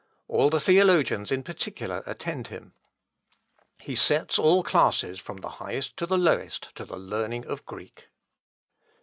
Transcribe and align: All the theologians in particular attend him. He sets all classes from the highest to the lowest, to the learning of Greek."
All 0.27 0.49
the 0.49 0.59
theologians 0.59 1.31
in 1.31 1.43
particular 1.43 2.01
attend 2.07 2.47
him. 2.47 2.73
He 3.77 3.93
sets 3.93 4.39
all 4.39 4.63
classes 4.63 5.19
from 5.19 5.37
the 5.41 5.49
highest 5.61 5.95
to 5.97 6.07
the 6.07 6.17
lowest, 6.17 6.73
to 6.77 6.85
the 6.85 6.97
learning 6.97 7.45
of 7.45 7.63
Greek." 7.67 8.07